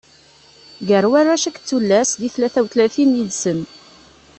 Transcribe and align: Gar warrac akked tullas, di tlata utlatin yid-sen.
Gar 0.87 1.05
warrac 1.11 1.43
akked 1.49 1.65
tullas, 1.69 2.09
di 2.21 2.29
tlata 2.35 2.59
utlatin 2.65 3.15
yid-sen. 3.17 3.59